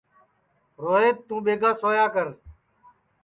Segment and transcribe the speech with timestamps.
[0.83, 2.27] روہیت توں ٻیگا سویا کر